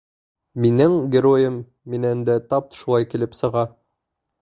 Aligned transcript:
Минең 0.63 0.95
геройым 1.17 1.61
менән 1.97 2.27
дә 2.33 2.41
тап 2.55 2.75
шулай 2.81 3.11
килеп 3.15 3.41
сыға. 3.45 3.71